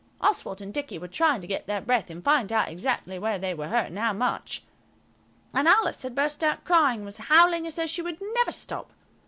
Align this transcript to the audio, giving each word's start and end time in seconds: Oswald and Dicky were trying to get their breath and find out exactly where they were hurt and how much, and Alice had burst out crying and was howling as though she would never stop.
Oswald 0.19 0.63
and 0.63 0.73
Dicky 0.73 0.97
were 0.97 1.07
trying 1.07 1.41
to 1.41 1.47
get 1.47 1.67
their 1.67 1.79
breath 1.79 2.09
and 2.09 2.23
find 2.23 2.51
out 2.51 2.69
exactly 2.69 3.19
where 3.19 3.37
they 3.37 3.53
were 3.53 3.67
hurt 3.67 3.85
and 3.85 3.99
how 3.99 4.13
much, 4.13 4.63
and 5.53 5.67
Alice 5.67 6.01
had 6.01 6.15
burst 6.15 6.43
out 6.43 6.63
crying 6.65 7.01
and 7.01 7.05
was 7.05 7.17
howling 7.19 7.67
as 7.67 7.75
though 7.75 7.85
she 7.85 8.01
would 8.01 8.19
never 8.33 8.51
stop. 8.51 8.93